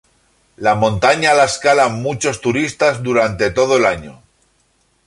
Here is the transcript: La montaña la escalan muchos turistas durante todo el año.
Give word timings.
La 0.55 0.73
montaña 0.73 1.35
la 1.35 1.43
escalan 1.45 2.01
muchos 2.01 2.41
turistas 2.41 3.03
durante 3.03 3.51
todo 3.51 3.77
el 3.77 3.85
año. 3.85 4.23